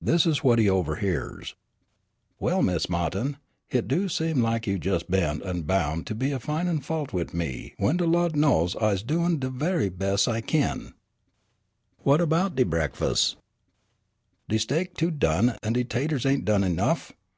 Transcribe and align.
This 0.00 0.24
is 0.24 0.42
what 0.42 0.58
he 0.58 0.66
overhears: 0.70 1.54
"Well, 2.40 2.62
Mis' 2.62 2.86
Ma'tin, 2.88 3.36
hit 3.66 3.86
do 3.86 4.08
seem 4.08 4.42
lak 4.42 4.66
you 4.66 4.80
jes' 4.82 5.02
bent 5.02 5.44
an' 5.44 5.64
boun' 5.64 6.04
to 6.04 6.14
be 6.14 6.32
a 6.32 6.40
fin'in' 6.40 6.80
fault 6.80 7.12
wid 7.12 7.34
me 7.34 7.74
w'en 7.76 7.98
de 7.98 8.06
Lawd 8.06 8.34
knows 8.34 8.76
I's 8.76 9.02
doin' 9.02 9.38
de 9.40 9.50
ve'y 9.50 9.90
bes' 9.90 10.26
I 10.26 10.40
kin. 10.40 10.94
What 11.98 12.26
'bout 12.26 12.54
de 12.56 12.64
brekfus'? 12.64 13.36
De 14.48 14.56
steak 14.58 14.94
too 14.94 15.10
done 15.10 15.58
an' 15.62 15.74
de 15.74 15.84
'taters 15.84 16.24
ain't 16.24 16.46
done 16.46 16.64
enough! 16.64 17.12